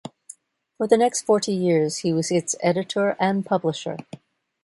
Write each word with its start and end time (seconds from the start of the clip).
For 0.79 0.87
the 0.87 0.97
next 0.97 1.21
forty 1.25 1.51
years, 1.53 1.97
he 1.97 2.11
was 2.11 2.31
its 2.31 2.55
editor 2.61 3.15
and 3.19 3.45
publisher. 3.45 3.97